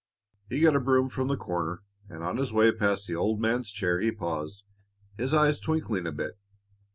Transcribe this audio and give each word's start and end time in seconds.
He 0.49 0.61
got 0.61 0.75
a 0.75 0.79
broom 0.79 1.09
from 1.09 1.27
the 1.27 1.37
corner, 1.37 1.83
and 2.09 2.23
on 2.23 2.37
his 2.37 2.51
way 2.51 2.71
past 2.71 3.05
the 3.05 3.15
old 3.15 3.39
man's 3.39 3.69
chair 3.69 3.99
he 3.99 4.11
paused, 4.11 4.63
his 5.15 5.31
eyes 5.31 5.59
twinkling 5.59 6.07
a 6.07 6.11
bit. 6.11 6.39